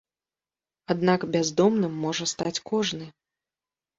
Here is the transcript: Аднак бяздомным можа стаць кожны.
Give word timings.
Аднак 0.93 1.25
бяздомным 1.35 1.93
можа 2.05 2.25
стаць 2.33 2.63
кожны. 2.71 3.05